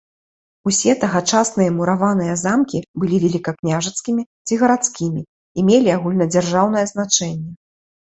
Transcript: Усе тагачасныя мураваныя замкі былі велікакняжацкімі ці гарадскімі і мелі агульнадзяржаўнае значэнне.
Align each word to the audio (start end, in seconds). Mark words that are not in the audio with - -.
Усе 0.69 0.91
тагачасныя 1.01 1.73
мураваныя 1.79 2.33
замкі 2.43 2.79
былі 3.03 3.19
велікакняжацкімі 3.25 4.23
ці 4.47 4.57
гарадскімі 4.63 5.21
і 5.25 5.59
мелі 5.69 5.93
агульнадзяржаўнае 5.97 6.83
значэнне. 6.95 7.53